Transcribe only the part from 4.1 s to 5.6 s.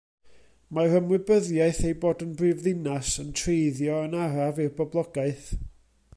araf i'r boblogaeth.